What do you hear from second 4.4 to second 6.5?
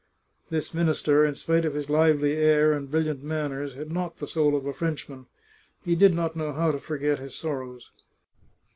of a Frenchman. He did not